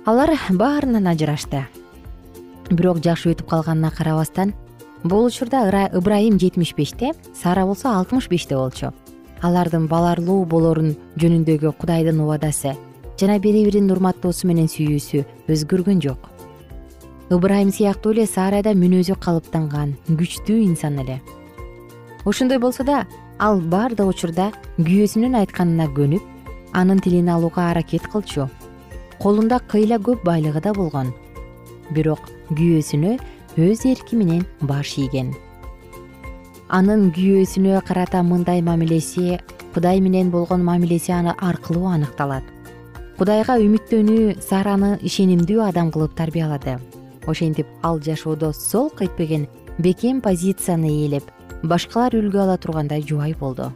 Алар 0.07 0.35
баарынан 0.51 1.07
ажырашты. 1.07 1.65
Бирок 2.71 2.99
жакшы 3.05 3.33
өтүп 3.33 3.49
калганына 3.49 3.91
карабастан 3.91 4.55
бул 5.05 5.27
учурда 5.27 5.89
ыбрайым 5.93 6.39
жетимиш 6.39 6.75
беште 6.75 7.13
сара 7.35 7.67
болсо 7.67 7.89
алтымыш 7.89 8.29
беште 8.29 8.57
болчу. 8.57 8.93
Алардын 9.43 9.87
баларлуу 9.89 10.45
болорун 10.45 10.97
жөнүндөгү 11.21 11.73
кудайдын 11.79 12.21
убадасы 12.25 12.77
жана 13.21 13.39
бири 13.39 13.65
бирин 13.67 13.91
урматтоосу 13.93 14.49
менен 14.49 14.67
сүйүүсү 14.71 15.25
өзгөргөн 15.53 16.01
жок 16.03 16.34
ыбрайым 17.31 17.73
сыяктуу 17.73 18.13
эле 18.13 18.27
сара 18.27 18.61
да 18.63 18.75
мүнөзү 18.77 19.17
калыптанган 19.21 19.95
күчтүү 20.09 20.59
инсан 20.65 20.99
эле. 21.01 21.21
Ошондой 22.25 22.59
болсо 22.59 22.85
да 22.85 23.07
ал 23.39 23.61
баардык 23.61 24.09
учурда 24.09 24.51
күйөөсүнүн 24.79 25.39
айтканына 25.41 25.89
көнүп 25.97 26.23
анын 26.73 27.01
тилин 27.01 27.29
алууга 27.29 27.71
аракет 27.71 28.07
кылчу. 28.13 28.49
Колунда 29.19 29.61
кыйла 29.61 29.97
көп 29.97 30.25
байлыгы 30.25 30.61
да 30.61 30.75
болгон. 30.75 31.15
Бирок 31.91 32.21
күйөөсүнө 32.51 33.19
өз 33.57 33.85
эрки 33.89 34.17
менен 34.17 34.45
баш 34.61 34.99
ийген. 34.99 35.33
Анын 36.69 37.11
күйөөсүнө 37.13 37.81
карата 37.87 38.23
мындай 38.23 38.61
мамилеси 38.61 39.39
кудай 39.75 40.01
менен 40.01 40.31
болгон 40.31 40.65
мамилеси 40.65 41.13
аркылуу 41.13 41.87
аныкталат. 41.89 42.45
Кудайга 43.19 43.57
үмүттөнүү 43.63 44.41
сараны 44.43 44.99
ишенимдүү 45.01 45.63
адам 45.63 45.93
кылып 45.95 46.17
тарбиялады 46.19 46.81
ошентип 47.29 47.67
ал 47.83 48.01
жашоодо 48.01 48.53
солк 48.53 49.03
этпеген 49.03 49.49
бекем 49.79 50.21
позицияны 50.21 50.91
ээлеп 50.91 51.25
башкалар 51.63 52.15
үлгү 52.15 52.39
ала 52.39 52.57
тургандай 52.59 53.03
жубай 53.03 53.35
болду. 53.35 53.73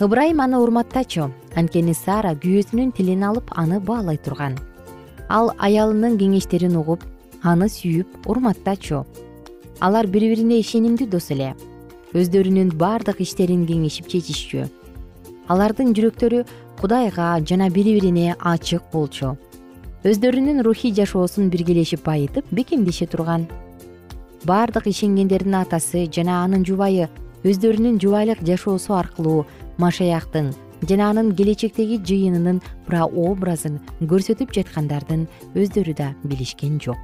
Ыбрайым 0.00 0.40
аны 0.40 0.58
урматтачу. 0.58 1.30
Анткени 1.56 1.94
сара 1.94 2.34
күйөөсүнүн 2.36 2.92
тилин 2.92 3.22
алып 3.24 3.52
аны 3.56 3.80
баалай 3.80 4.18
турган. 4.18 4.58
Ал 5.28 5.52
аялынын 5.58 6.18
кеңештерин 6.20 6.76
угуп 6.76 7.04
аны 7.42 7.68
сүйүп 7.72 8.28
урматтачу. 8.28 9.04
Алар 9.80 10.06
бири 10.06 10.34
бирине 10.34 10.60
ишенимдүү 10.60 11.08
дос 11.08 11.30
эле. 11.32 11.54
Өздөрүнүн 12.12 12.74
баардык 12.76 13.20
иштерин 13.24 13.64
кеңешип 13.68 14.08
чечишчү. 14.12 14.68
Алардын 15.48 15.94
жүрөктөрү 15.96 16.44
кудайга 16.80 17.34
жана 17.40 17.70
бири 17.70 17.96
бирине 17.96 18.36
ачык 18.40 18.92
болчу 18.92 19.36
өздөрүнүн 20.04 20.62
рухий 20.66 20.92
жашоосун 20.94 21.48
биргелешип 21.50 22.04
байытып 22.04 22.44
бекемдеше 22.50 23.06
турган. 23.06 23.46
Баардык 24.44 24.86
ишенгендердин 24.86 25.56
атасы 25.62 26.06
жана 26.12 26.42
анын 26.44 26.64
жубайы 26.66 27.08
өздөрүнүн 27.44 27.98
жубайлык 28.02 28.42
жашоосу 28.46 28.94
аркылуу 28.94 29.46
машаяктын 29.78 30.52
жана 30.88 31.10
анын 31.10 31.32
келечектеги 31.36 31.98
жыйынынын 32.04 32.60
прообразын 32.86 33.80
көрсөтүп 34.00 34.52
жаткандардын 34.54 35.26
өздөрү 35.54 35.94
да 35.96 36.12
билишкен 36.24 36.80
жок. 36.82 37.00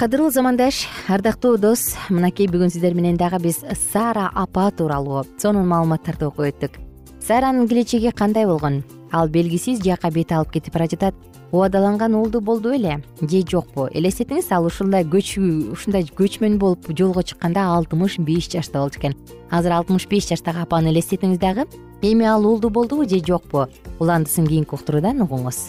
Кадырлуу 0.00 0.32
замандаш 0.34 0.88
ардактуу 1.06 1.58
дос 1.62 1.92
мынакей 2.10 2.48
бүгүн 2.50 2.72
сиздер 2.74 2.96
менен 2.98 3.20
дагы 3.20 3.38
биз 3.44 3.60
сара 3.92 4.30
апа 4.34 4.70
тууралуу 4.74 5.22
сонун 5.38 5.68
маалыматтарды 5.70 6.26
окуп 6.26 6.48
өттүк. 6.48 6.80
Саранын 7.22 7.68
келечеги 7.70 8.10
кандай 8.10 8.46
болгон 8.46 8.82
ал 9.12 9.28
белгисиз 9.28 9.82
жакка 9.84 10.10
бет 10.10 10.32
алып 10.32 10.52
кетип 10.52 10.74
бара 10.74 10.88
жатат. 10.90 11.14
Убадаланган 11.52 12.14
уулду 12.14 12.40
болду 12.40 12.72
беле 12.72 13.02
же 13.20 13.42
жокпу. 13.46 13.86
Элестетиңиз 13.92 14.48
ал 14.50 14.64
ушундай 14.64 15.04
ушундай 15.04 16.02
көчмөн 16.02 16.58
болуп 16.58 16.88
жолго 16.98 17.22
чыкканда 17.22 17.68
алтымыш 17.76 18.18
беш 18.18 18.50
жашта 18.50 18.80
болчу 18.80 19.00
экен. 19.00 19.14
Азыр 19.50 19.72
алтымыш 19.72 20.08
беш 20.08 20.28
жаштагы 20.28 20.62
апаны 20.62 20.88
элестетиңиз 20.88 21.38
дагы. 21.38 21.66
Эми 22.00 22.24
ал 22.24 22.46
уулду 22.46 22.70
болдубу 22.70 23.08
же 23.08 23.20
жокпу? 23.20 23.68
Уландысын 24.00 24.46
кийинки 24.46 24.74
уктуруудан 24.74 25.20
угуңуз 25.20 25.68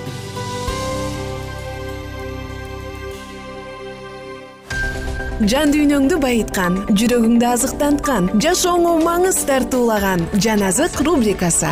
жан 5.49 5.71
дүйнөңдү 5.73 6.17
байыткан 6.21 6.75
жүрөгүңдү 6.93 7.45
азыктанткан 7.49 8.27
жашооңо 8.43 8.91
маңыз 9.01 9.39
тартуулаган 9.49 10.21
жан 10.37 10.61
азык 10.67 10.99
рубрикасы. 11.01 11.69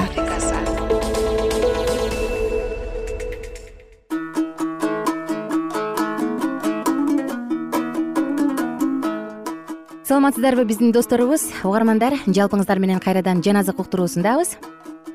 Саламатсыздарбы 10.08 10.65
биздин 10.65 10.93
досторубуз? 10.95 11.45
Угармандар 11.63 12.15
жалпыңыздар 12.25 12.82
менен 12.82 13.03
кайрадан 13.03 13.43
жан 13.45 13.62
азык 13.62 13.84
уктуруусундабыз. 13.84 14.55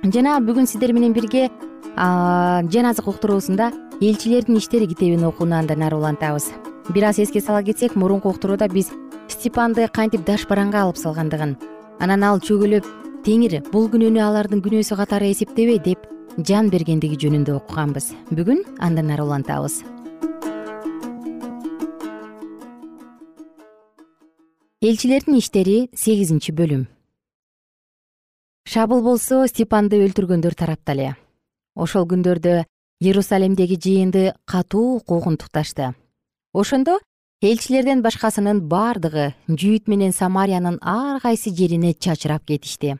Жана 0.04 0.36
бүгүн 0.38 0.70
сиздер 0.70 0.92
менен 0.94 1.16
бирге 1.16 1.48
жаназык 1.96 3.08
уктуруусунда 3.08 3.72
элчилердин 4.00 4.58
иштери 4.58 4.86
китебин 4.86 5.24
окууну 5.24 5.58
андан 5.58 5.82
ары 5.82 5.96
улантабыз 5.96 6.52
бир 6.92 7.04
аз 7.04 7.18
эске 7.18 7.40
сала 7.40 7.62
кетсек 7.62 7.96
мурунку 7.96 8.28
уктурууда 8.28 8.68
биз 8.68 8.90
степанды 9.28 9.88
кантип 9.88 10.24
дашбаранга 10.24 10.82
алып 10.82 10.98
салгандыгын 11.00 11.56
анан 12.00 12.24
ал 12.24 12.40
чөгөлөп 12.40 12.84
теңир 13.24 13.62
бул 13.72 13.88
күнөөнү 13.88 14.20
алардын 14.20 14.60
күнөөсү 14.60 14.96
катары 14.98 15.30
эсептебей 15.32 15.78
деп 15.78 16.04
жан 16.38 16.68
бергендиги 16.70 17.16
жөнүндө 17.16 17.54
окуганбыз. 17.60 18.10
Бүгүн 18.34 18.64
андан 18.82 19.10
ары 19.14 19.24
улантабыз. 19.24 19.82
Элчилердин 24.84 25.38
иштери 25.38 25.88
сегизинчи 25.96 26.52
бөлүм. 26.52 26.84
Шабыл 28.68 29.00
болсо 29.04 29.46
степанды 29.48 30.02
өлтүргөндөр 30.04 30.56
тарапта 30.58 30.92
эле 30.92 31.14
ошол 31.74 32.06
күндөрдө 32.08 32.64
иерусалимдеги 33.00 33.78
жыйынды 33.80 34.32
катуу 34.44 35.00
куугунтукташты 35.00 35.94
ошондо 36.54 37.00
элчилерден 37.42 38.00
башкасынын 38.04 38.60
бардыгы 38.70 39.32
жүйүт 39.48 39.90
менен 39.90 40.12
самариянын 40.14 40.78
ар 40.80 41.18
кайсы 41.20 41.50
жерине 41.50 41.92
чачырап 41.94 42.46
кетишти. 42.46 42.94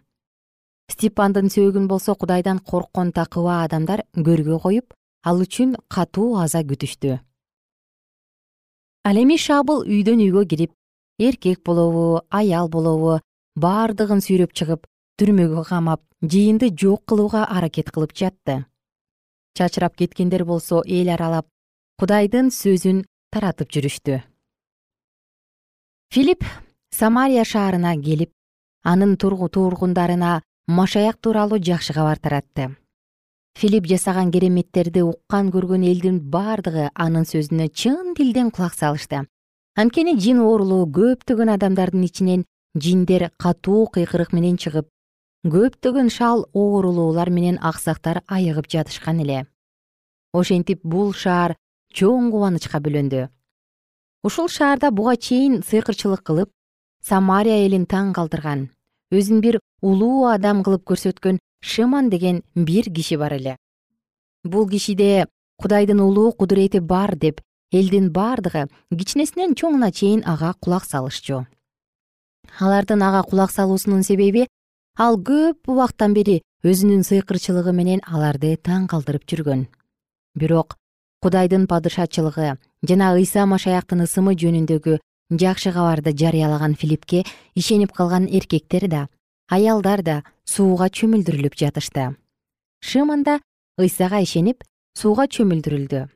Степандын 0.91 1.49
сөөгүн 1.55 1.87
болсо 1.89 2.17
кудайдан 2.19 2.59
корккон 2.59 3.13
такыба 3.13 3.63
адамдар 3.63 4.03
көргө 4.17 4.59
коюп 4.65 4.97
ал 5.23 5.41
үчүн 5.47 5.77
катуу 5.89 6.35
аза 6.43 6.65
күтүштү. 6.67 7.21
Ал 9.05 9.23
эми 9.23 9.39
шабыл 9.39 9.87
үйдөн 9.87 10.27
үйгө 10.27 10.45
кирип 10.51 10.75
эркек 11.19 11.63
болобу 11.65 12.25
аял 12.31 12.69
болобу 12.69 13.21
бардыгын 13.55 14.21
сүйрөп 14.27 14.53
чыгып 14.53 14.91
түрмөгө 15.23 15.65
камап 15.71 16.03
жыйынды 16.27 16.75
жок 16.75 17.07
кылууга 17.07 17.47
аракет 17.47 17.95
кылып 17.95 18.13
жатты. 18.19 18.65
Чачырап 19.55 19.95
кеткендер 19.95 20.45
болсо 20.45 20.83
эл 20.85 21.09
аралап 21.15 21.47
кудайдын 22.01 22.51
сөзүн 22.51 23.05
таратып 23.35 23.75
жүрүштү. 23.75 24.21
Филипп 26.15 26.47
самария 26.95 27.45
шаарына 27.45 27.97
келип 28.07 28.31
анын 28.85 29.19
тургундарына 29.19 30.41
машаяк 30.69 31.21
тууралуу 31.21 31.59
жакшы 31.59 31.93
кабар 31.93 32.23
таратты 32.23 32.71
филипп 33.59 33.87
жасаган 33.87 34.33
кереметтерди 34.35 35.03
уккан 35.07 35.51
көргөн 35.55 35.85
элдин 35.87 36.19
бардыгы 36.31 36.89
анын 36.95 37.27
сөзүнө 37.29 37.69
чын 37.71 38.15
дилден 38.19 38.51
кулак 38.51 38.75
салышты. 38.75 39.25
Анткени 39.79 40.17
жин 40.19 40.41
оорулуу 40.43 40.87
көптөгөн 40.99 41.55
адамдардын 41.55 42.05
ичинен 42.07 42.45
жиндер 42.75 43.31
катуу 43.39 43.87
кыйкырык 43.95 44.35
менен 44.35 44.59
чыгып 44.59 44.89
көптөгөн 45.55 46.11
шал 46.11 46.47
оорулуулар 46.53 47.31
менен 47.31 47.59
аксактар 47.63 48.23
айыгып 48.27 48.69
жатышкан 48.71 49.21
эле. 49.23 49.47
Ошентип 50.33 50.81
бул 50.83 51.13
шаар 51.13 51.57
чоң 51.95 52.31
кубанычка 52.35 52.81
бөлөндү. 52.83 53.29
Ушул 54.27 54.49
шаарда 54.49 54.91
буга 54.91 55.15
чейин 55.17 55.63
сыйкырчылык 55.63 56.25
кылып 56.27 56.51
самария 57.05 57.61
элин 57.67 57.87
таң 57.87 58.13
калтырган. 58.17 58.69
Өзүн 59.15 59.41
бир 59.45 59.61
улуу 59.81 60.27
адам 60.33 60.65
кылып 60.67 60.83
көрсөткөн 60.91 61.39
шыман 61.63 62.11
деген 62.11 62.43
бир 62.55 62.91
киши 62.91 63.19
бар 63.21 63.37
эле. 63.39 63.57
Бул 64.45 64.69
кишиде 64.69 65.27
кудайдын 65.63 66.01
улуу 66.01 66.33
кудурети 66.33 66.81
бар 66.81 67.15
деп 67.17 67.41
элдин 67.71 68.11
бардыгы 68.13 68.67
кичинесинен 68.91 69.55
чоңуна 69.55 69.93
чейин 69.93 70.23
ага 70.27 70.55
кулак 70.61 70.85
салышчу. 70.85 71.45
Алардын 72.59 73.03
ага 73.03 73.23
кулак 73.29 73.51
салуусунун 73.51 74.03
себеби 74.03 74.49
ал 74.99 75.19
көп 75.19 75.71
убакыттан 75.71 76.15
бери 76.15 76.41
өзүнүн 76.65 77.05
сыйкырчылыгы 77.07 77.73
менен 77.73 78.01
аларды 78.07 78.57
таң 78.57 78.89
калтырып 78.89 79.29
жүргөн. 79.31 79.67
Бирок 80.35 80.77
кудайдын 81.25 81.65
падышачылыгы 81.65 82.49
жана 82.89 83.07
ыйса 83.17 83.47
машаяктын 83.49 84.05
ысымы 84.05 84.35
жөнүндөгү 84.37 84.99
жакшы 85.41 85.71
кабарды 85.73 86.13
жарыялаган 86.13 86.75
филиппке 86.77 87.25
ишенип 87.55 87.93
калган 87.97 88.27
эркектер 88.29 88.89
да 88.93 89.07
аялдар 89.49 90.03
да 90.03 90.17
сууга 90.45 90.91
чөмүлдүрүлүп 90.93 91.57
жатышты. 91.57 92.17
Шыман 92.81 93.23
да 93.25 93.39
ыйсага 93.81 94.21
ишенип 94.21 94.65
сууга 94.93 95.25
чөмүлдүрүлдү. 95.25 96.09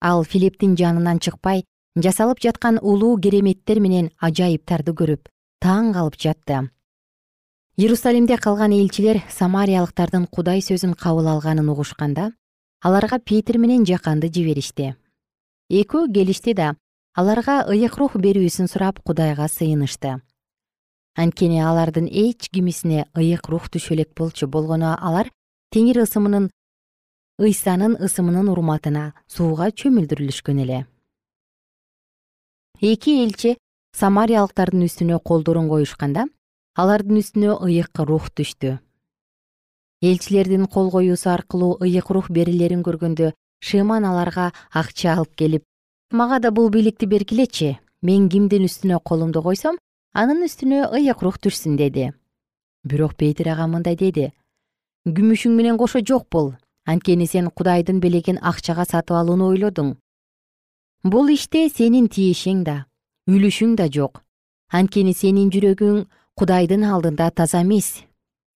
Ал 0.00 0.22
филипптин 0.24 0.76
жанынан 0.78 1.18
чыкпай 1.18 1.64
жасалып 1.96 2.38
жаткан 2.38 2.78
улуу 2.82 3.16
кереметтер 3.18 3.80
менен 3.80 4.12
ажайыптарды 4.20 4.94
көрүп 4.94 5.26
таң 5.58 5.92
калып 5.94 6.18
жатты. 6.18 6.68
Иерусалимде 7.76 8.36
калган 8.36 8.72
элчилер 8.78 9.22
самариялыктардын 9.30 10.28
кудай 10.30 10.62
сөзүн 10.62 10.94
кабыл 10.94 11.26
алганын 11.34 11.68
угушканда 11.68 12.30
аларга 12.82 13.18
петир 13.18 13.58
менен 13.62 13.84
жаканды 13.86 14.26
жиберишти. 14.26 14.96
Экөө 15.70 16.08
келишти 16.12 16.54
да 16.54 16.74
аларга 17.14 17.62
ыйык 17.70 17.94
рух 17.96 18.16
берүүсүн 18.18 18.66
сурап 18.66 18.98
кудайга 19.06 19.46
сыйынышты. 19.46 20.18
Анткени 21.14 21.60
алардын 21.62 22.08
эч 22.10 22.50
кимисине 22.50 23.06
ыйык 23.14 23.48
рух 23.48 23.70
түшө 23.70 23.94
элек 23.94 24.10
болчу 24.18 24.48
болгону 24.48 24.96
алар 24.98 25.30
теңир 25.70 26.02
ысымынын 26.02 26.50
ыйсанын 27.38 27.94
ысымынын 28.02 28.50
урматына 28.50 29.12
сууга 29.28 29.70
чөмүлдүрүлүшкөн 29.70 30.62
эле. 30.66 30.86
Эки 32.80 33.22
элчи 33.22 33.58
самариялыктардын 33.94 34.88
үстүнө 34.88 35.20
колдорун 35.22 35.68
коюшканда 35.70 36.26
алардын 36.74 37.22
үстүнө 37.22 37.60
ыйык 37.62 38.02
рух 38.08 38.32
түштү 38.34 38.80
элчилердин 40.02 40.66
кол 40.66 40.90
коюусу 40.90 41.30
аркылуу 41.30 41.78
ыйык 41.80 42.10
рух 42.10 42.30
берилерин 42.30 42.82
көргөндө 42.82 43.32
шыман 43.62 44.04
аларга 44.04 44.52
акча 44.70 45.14
алып 45.14 45.36
келип 45.36 45.64
мага 46.10 46.38
да 46.40 46.50
бул 46.50 46.70
бийликти 46.70 47.06
бергилечи 47.06 47.78
мен 48.02 48.28
кимдин 48.28 48.66
үстүнө 48.66 48.98
колумду 49.04 49.42
койсом 49.42 49.78
анын 50.12 50.42
үстүнө 50.48 50.90
ыйык 50.98 51.22
рух 51.22 51.38
түшсүн 51.38 51.76
деди. 51.76 52.12
Бирок 52.84 53.14
петир 53.16 53.48
ага 53.54 53.66
мындай 53.70 53.96
деди 53.96 54.32
күмүшүң 55.06 55.54
менен 55.56 55.78
кошо 55.78 56.02
жок 56.02 56.26
бол 56.30 56.52
анткени 56.86 57.26
сен 57.26 57.50
кудайдын 57.50 58.00
белегин 58.00 58.38
акчага 58.42 58.84
сатып 58.84 59.16
алууну 59.16 59.48
ойлодуң. 59.54 59.96
Бул 61.04 61.30
иште 61.30 61.68
сенин 61.68 62.08
тиешең 62.08 62.64
да 62.64 62.86
үлүшүң 63.30 63.76
да 63.78 63.88
жок. 63.88 64.22
Анткени 64.70 65.14
сенин 65.14 65.50
жүрөгүң 65.50 66.06
кудайдын 66.34 66.84
алдында 66.84 67.30
таза 67.30 67.62
эмес 67.62 68.02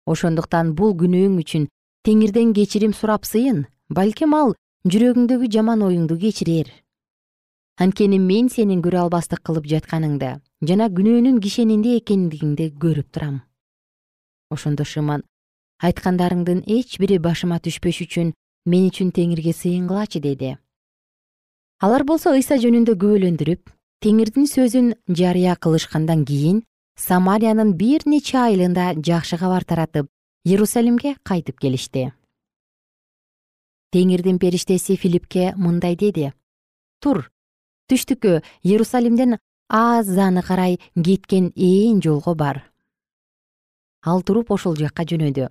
ошондуктан 0.07 0.75
бул 0.79 0.95
күнөөң 1.01 1.39
үчүн 1.43 1.69
теңирден 2.05 2.53
кечирим 2.57 2.93
сурап 2.93 3.25
сыйын 3.29 3.65
балким 3.89 4.35
ал 4.37 4.55
жүрөгүңдөгү 4.89 5.51
жаман 5.53 5.83
оюңду 5.87 6.19
кечирер. 6.21 6.69
Анткени 7.81 8.19
мен 8.21 8.51
сенин 8.53 8.83
көрө 8.85 9.05
албастык 9.05 9.41
кылып 9.43 9.67
жатканыңды 9.71 10.37
жана 10.69 10.91
күнөөнүн 10.93 11.41
кишенинде 11.43 11.97
экендигиңди 11.99 12.69
көрүп 12.81 13.09
турам. 13.11 13.41
Ошондо 14.51 14.85
шыман 14.85 15.25
айткандарыңдын 15.83 16.63
эч 16.71 16.99
бири 17.01 17.19
башыма 17.19 17.59
түшпөш 17.65 18.05
үчүн 18.05 18.35
мен 18.71 18.91
үчүн 18.91 19.11
теңирге 19.17 19.53
сыйынгылачы 19.57 20.21
деди. 20.21 20.55
Алар 21.83 22.05
болсо 22.05 22.33
ыйса 22.37 22.61
жөнүндө 22.63 22.95
күбөлөндүрүп 23.01 23.73
теңирдин 24.05 24.47
сөзүн 24.49 24.95
жарыя 25.09 25.57
кылышкандан 25.57 26.25
кийин 26.29 26.63
самариянын 26.97 27.73
бир 27.79 28.05
нече 28.07 28.39
айылында 28.39 28.95
жакшы 28.99 29.39
кабар 29.39 29.65
таратып 29.65 30.11
иерусалимге 30.45 31.17
кайтып 31.23 31.59
келишти. 31.61 32.13
Теңирдин 33.93 34.39
периштеси 34.39 34.97
филиппке 34.97 35.55
мындай 35.57 35.97
деди. 35.97 36.33
Тур 37.01 37.31
түштүккө 37.91 38.43
иерусалимден 38.63 39.39
азаны 39.69 40.43
карай 40.43 40.79
кеткен 40.95 41.53
ээн 41.57 42.01
жолго 42.03 42.35
бар 42.35 42.65
ал 44.05 44.23
туруп 44.23 44.53
ошол 44.53 44.77
жакка 44.77 45.05
жөнөдү. 45.09 45.49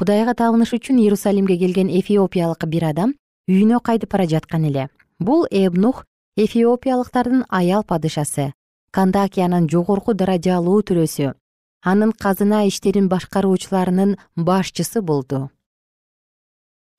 Кудайга 0.00 0.34
табыныш 0.34 0.72
үчүн 0.72 0.98
иерусалимге 1.02 1.58
келген 1.60 1.90
эфиопиялык 1.92 2.64
бир 2.72 2.88
адам 2.88 3.14
үйүнө 3.50 3.82
кайтып 3.84 4.12
бара 4.12 4.26
жаткан 4.26 4.64
эле. 4.64 4.88
Бул 5.20 5.44
эбнух 5.50 6.04
эфиопиялыктардын 6.36 7.44
аял 7.48 7.84
падышасы 7.84 8.52
кандакиянын 8.96 9.68
жогорку 9.72 10.14
даражалуу 10.14 10.80
төрөсү 10.88 11.32
анын 11.82 12.12
казына 12.12 12.62
иштерин 12.68 13.08
башкаруучуларынын 13.08 14.16
башчысы 14.36 15.02
болду. 15.02 15.50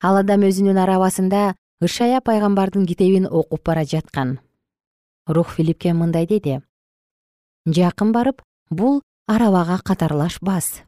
Ал 0.02 0.20
адам 0.20 0.44
өзүнүн 0.48 0.80
арабасында 0.84 1.54
ышая 1.80 2.20
пайгамбардын 2.20 2.84
китебин 2.86 3.26
окуп 3.30 3.64
бара 3.64 3.84
жаткан. 3.84 4.38
Рух 5.26 5.54
филиппке 5.56 5.94
мындай 5.94 6.26
деди. 6.26 6.60
Жакын 7.66 8.12
барып 8.12 8.42
бул 8.70 9.00
арабага 9.26 9.78
катарлашпас 9.78 10.82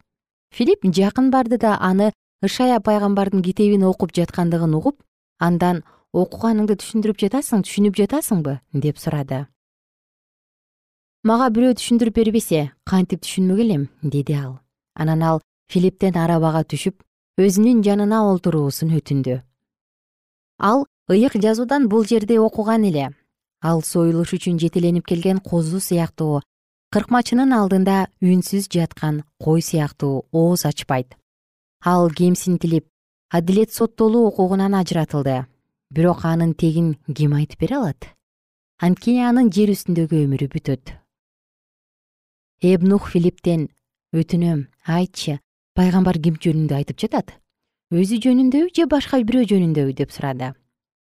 филипп 0.52 0.84
жакын 0.84 1.30
барды 1.30 1.56
да 1.58 1.76
аны 1.80 2.12
ышая 2.42 2.80
пайгамбардын 2.80 3.42
китебин 3.42 3.84
окуп 3.84 4.12
жаткандыгын 4.12 4.74
угуп 4.74 5.00
андан 5.38 5.82
окуганыңды 6.12 6.76
түшүндүрүп 6.80 7.20
жатасың 7.24 7.64
түшүнүп 7.64 7.96
жатасыңбы 7.96 8.58
деп 8.72 9.00
сурады 9.00 9.46
мага 11.26 11.48
бирөө 11.50 11.74
түшүндүрүп 11.78 12.14
бербесе 12.20 12.58
кантип 12.86 13.24
түшүнмөк 13.24 13.60
элем 13.64 13.88
деди 14.02 14.34
ал. 14.38 14.60
Анан 14.94 15.22
ал 15.26 15.40
филипптен 15.72 16.14
арабага 16.22 16.62
түшүп 16.62 17.00
өзүнүн 17.42 17.80
жанына 17.82 18.20
олтуруусун 18.30 18.92
өтүндү. 18.94 19.40
Ал 20.62 20.84
ыйык 21.10 21.34
жазуудан 21.42 21.88
бул 21.90 22.06
жерде 22.06 22.38
окуган 22.38 22.84
эле. 22.86 23.08
Ал 23.60 23.82
союлуш 23.82 24.36
үчүн 24.36 24.60
жетеленип 24.62 25.06
келген 25.10 25.40
козу 25.40 25.80
сыяктуу 25.82 26.42
кыркмачынын 26.94 27.54
алдында 27.58 28.06
үнсүз 28.22 28.68
жаткан 28.70 29.24
кой 29.42 29.62
сыяктуу 29.62 30.28
ооз 30.32 30.62
ачпайт. 30.70 31.16
Ал 31.82 32.06
кемсинтилип 32.10 32.86
адилет 33.32 33.72
соттолуу 33.72 34.28
укугунан 34.28 34.78
ажыратылды. 34.78 35.46
Бирок 35.90 36.24
анын 36.24 36.54
тегин 36.54 36.94
ким 37.12 37.34
айтып 37.34 37.66
бере 37.66 37.76
алат? 37.80 38.14
Анткени 38.78 39.26
анын 39.26 39.50
жер 39.50 39.74
үстүндөгү 39.74 40.22
өмүрү 40.26 40.48
бүтөт 40.54 40.94
эбнух 42.62 43.10
филипптен 43.10 43.68
өтүнөм. 44.16 44.66
Айтчы 44.86 45.40
пайгамбар 45.76 46.16
ким 46.22 46.38
жөнүндө 46.40 46.78
айтып 46.78 46.98
жатат? 47.00 47.34
Өзү 47.92 48.16
жөнүндөбү 48.24 48.72
же 48.72 48.86
башка 48.88 49.20
бирөө 49.20 49.44
жөнүндөбү 49.52 49.92
деп 49.92 50.10
сурады. 50.10 50.54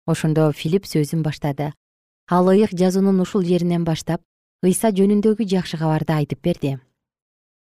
Ошондо 0.06 0.52
филипп 0.52 0.86
сөзүн 0.86 1.24
баштады. 1.24 1.72
Ал 2.30 2.52
ыйык 2.52 2.76
жазуунун 2.76 3.22
ушул 3.24 3.44
жеринен 3.48 3.86
баштап 3.88 4.22
ыйса 4.62 4.92
жөнүндөгү 4.92 5.48
жакшы 5.48 5.78
кабарды 5.78 6.14
айтып 6.14 6.44
берди. 6.44 6.78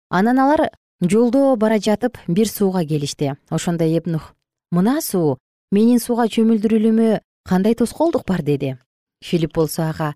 Анан 0.09 0.39
алар 0.39 0.69
жолдо 1.01 1.55
бара 1.57 1.77
жатып 1.77 2.17
бир 2.27 2.47
сууга 2.47 2.85
келишти. 2.85 3.35
Ошондо 3.49 3.83
эбнух 3.83 4.33
мына 4.71 5.01
суу 5.01 5.37
менин 5.71 5.99
сууга 5.99 6.29
чөмүлдүрүлүүмө 6.31 7.19
кандай 7.43 7.75
тоскоолдук 7.75 8.25
бар 8.25 8.41
деди. 8.41 8.77
Филипп 9.21 9.53
болсо 9.55 9.89
ага 9.89 10.15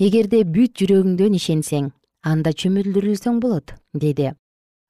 эгерде 0.00 0.44
бүт 0.44 0.80
жүрөгүңдөн 0.80 1.36
ишенсең 1.36 1.92
анда 2.22 2.50
чөмүлдүрүлсөң 2.52 3.40
болот 3.42 3.74
деди 3.92 4.32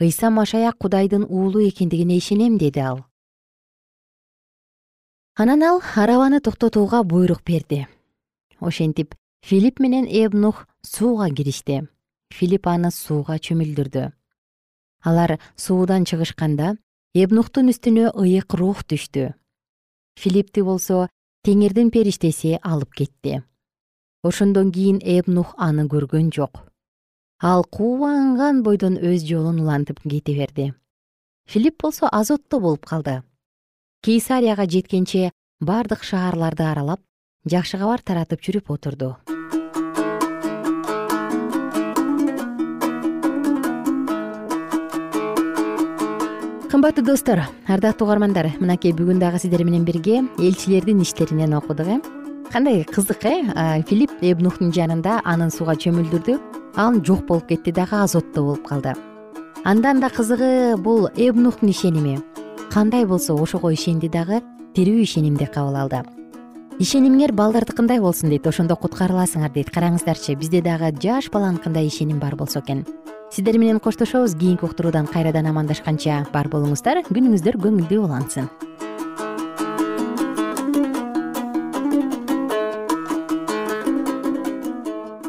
ыйса 0.03 0.31
машаяк 0.31 0.77
кудайдын 0.79 1.25
уулу 1.29 1.61
экендигине 1.69 2.17
ишенем 2.19 2.59
деди 2.59 2.81
ал. 2.81 3.05
Анан 5.37 5.63
ал 5.63 5.81
арабаны 5.95 6.41
токтотууга 6.41 7.03
буйрук 7.05 7.43
берди. 7.47 7.87
Ошентип 8.61 9.15
филипп 9.43 9.79
менен 9.81 10.07
эбнух 10.07 10.67
сууга 10.83 11.29
киришти. 11.31 11.89
Филипп 12.37 12.67
аны 12.67 12.91
сууга 12.91 13.39
чөмүлдүрдү. 13.39 14.13
Алар 15.05 15.39
суудан 15.57 16.05
чыгышканда 16.05 16.77
эбнухтун 17.15 17.71
үстүнө 17.71 18.13
ыйык 18.23 18.55
рух 18.55 18.83
түштү. 18.85 19.35
Филиппти 20.21 20.61
болсо 20.63 21.09
теңирдин 21.47 21.91
периштеси 21.91 22.59
алып 22.63 22.93
кетти. 22.93 23.43
Ошондон 24.23 24.73
кийин 24.73 24.99
эбнух 25.03 25.55
аны 25.59 25.87
көргөн 25.87 26.31
жок 26.35 26.72
ал 27.43 27.65
кубанган 27.67 28.63
бойдон 28.63 28.97
өз 29.03 29.27
жолун 29.27 29.59
улантып 29.61 29.99
кете 30.07 30.35
берди. 30.37 30.73
Филипп 31.51 31.83
болсо 31.83 32.07
азотто 32.07 32.61
болуп 32.61 32.87
калды. 32.87 33.23
Кейсарияга 34.03 34.65
жеткенче 34.71 35.33
бардык 35.61 36.05
шаарларды 36.05 36.63
аралап 36.63 37.01
жакшы 37.45 37.79
кабар 37.79 38.01
таратып 38.01 38.41
жүрүп 38.47 38.71
отурду. 38.71 39.17
Кымбаттуу 46.71 47.05
достор 47.05 47.43
ардактуу 47.67 48.07
угармандар 48.07 48.53
мынакей 48.61 48.95
бүгүн 48.95 49.19
дагы 49.19 49.43
сиздер 49.43 49.67
менен 49.67 49.85
бирге 49.85 50.23
элчилердин 50.39 51.03
иштеринен 51.03 51.59
окудук 51.59 51.89
э? 51.89 52.01
Кандай 52.53 52.85
кызык 52.85 53.27
э? 53.27 53.83
Филипп 53.89 54.23
эбнухтун 54.23 54.73
жанында 54.73 55.21
анын 55.25 55.51
сууга 55.51 55.75
чөмүлдүрдү 55.75 56.62
ал 56.77 57.03
жок 57.05 57.27
болуп 57.27 57.49
кетти 57.49 57.73
дагы 57.73 57.97
азотто 58.03 58.43
болуп 58.43 58.67
калды. 58.67 58.95
Андан 59.65 60.01
да 60.01 60.09
кызыгы 60.11 60.77
бул 60.77 61.09
эбнухтун 61.15 61.71
ишеними. 61.71 62.21
Кандай 62.71 63.05
болсо 63.05 63.35
ошого 63.35 63.73
ишенди 63.73 64.09
дагы 64.09 64.43
тирүү 64.75 65.03
ишенимди 65.03 65.47
кабыл 65.47 65.77
алды. 65.77 66.03
Ишенимиңер 66.79 67.33
балдардыкындай 67.33 68.01
болсун 68.01 68.31
дейт 68.31 68.47
ошондо 68.47 68.77
куткарыласыңар 68.77 69.53
дейт. 69.53 69.71
Караңыздарчы 69.71 70.35
бизде 70.35 70.63
дагы 70.63 70.91
жаш 71.01 71.31
баланыкындай 71.31 71.87
ишеним 71.87 72.19
бар 72.19 72.37
болсо 72.37 72.61
экен. 72.61 72.87
Сиздер 73.31 73.57
менен 73.59 73.81
коштошобуз 73.81 74.35
кийинки 74.35 74.65
уктуруудан 74.65 75.07
кайрадан 75.07 75.47
амандашканча 75.47 76.27
бар 76.33 76.49
болуңуздар 76.53 77.01
күнүңүздөр 77.07 77.57
көңүлдүү 77.63 78.03
улансын 78.05 78.51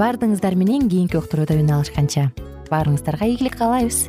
баардыгыңыздар 0.00 0.56
менен 0.56 0.88
кийинки 0.88 1.18
уктурууда 1.20 1.58
үн 1.60 1.70
алышканча. 1.76 2.30
Баарыңыздарга 2.70 3.28
ийгилик 3.28 3.58
каалайбыз 3.60 4.06